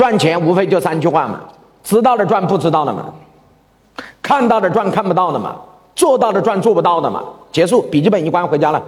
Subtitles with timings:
[0.00, 1.38] 赚钱无非就三句话嘛。
[1.84, 3.12] 知道的赚不知道的嘛。
[4.22, 5.54] 看到的赚看不到的嘛。
[5.94, 7.22] 做到的赚做不到的嘛。
[7.52, 8.82] 结束笔记本一关回家了。